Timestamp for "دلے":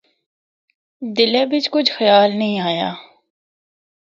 1.15-1.43